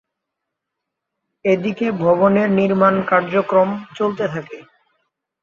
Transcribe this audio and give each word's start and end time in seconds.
এদিকে 1.45 1.87
ভবনের 1.99 2.49
নির্মাণ 2.59 2.95
কার্যক্রম 3.09 3.69
চলতে 3.95 4.25
থাকে। 4.27 4.57